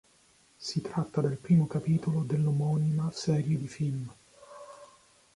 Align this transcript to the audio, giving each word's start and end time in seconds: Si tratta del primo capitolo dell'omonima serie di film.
Si 0.57 0.81
tratta 0.81 1.21
del 1.21 1.37
primo 1.37 1.67
capitolo 1.67 2.23
dell'omonima 2.23 3.11
serie 3.11 3.55
di 3.55 3.67
film. 3.67 4.11